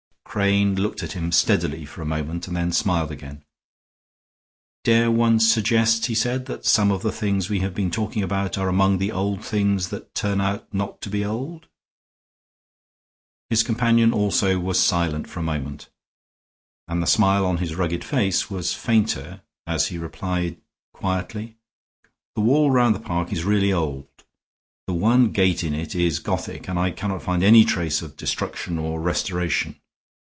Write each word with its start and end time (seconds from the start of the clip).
Crane 0.33 0.75
looked 0.75 1.03
at 1.03 1.11
him 1.11 1.29
steadily 1.33 1.83
for 1.83 2.01
a 2.01 2.05
moment 2.05 2.47
and 2.47 2.55
then 2.55 2.71
smiled 2.71 3.11
again. 3.11 3.43
"Dare 4.85 5.11
one 5.11 5.41
suggest," 5.41 6.05
he 6.05 6.15
said, 6.15 6.45
"that 6.45 6.65
some 6.65 6.89
of 6.89 7.01
the 7.01 7.11
things 7.11 7.49
we 7.49 7.59
have 7.59 7.73
been 7.73 7.91
talking 7.91 8.23
about 8.23 8.57
are 8.57 8.69
among 8.69 8.97
the 8.97 9.11
old 9.11 9.43
things 9.43 9.89
that 9.89 10.15
turn 10.15 10.39
out 10.39 10.73
not 10.73 11.01
to 11.01 11.09
be 11.09 11.25
old?" 11.25 11.67
His 13.49 13.61
companion 13.61 14.13
also 14.13 14.57
was 14.57 14.79
silent 14.79 15.27
for 15.29 15.41
a 15.41 15.43
moment, 15.43 15.89
and 16.87 17.03
the 17.03 17.07
smile 17.07 17.45
on 17.45 17.57
his 17.57 17.75
rugged 17.75 18.05
face 18.05 18.49
was 18.49 18.73
fainter 18.73 19.41
as 19.67 19.87
he 19.87 19.97
replied, 19.97 20.55
quietly: 20.93 21.57
"The 22.35 22.41
wall 22.41 22.71
round 22.71 22.95
the 22.95 23.01
park 23.01 23.33
is 23.33 23.43
really 23.43 23.73
old. 23.73 24.07
The 24.87 24.93
one 24.93 25.33
gate 25.33 25.61
in 25.61 25.73
it 25.73 25.93
is 25.93 26.19
Gothic, 26.19 26.69
and 26.69 26.79
I 26.79 26.91
cannot 26.91 27.21
find 27.21 27.43
any 27.43 27.65
trace 27.65 28.01
of 28.01 28.15
destruction 28.15 28.79
or 28.79 29.01
restoration. 29.01 29.75